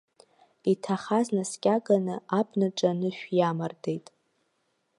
[0.71, 4.07] Иҭахаз наскьаганы, абнаҿы анышә иамардеит.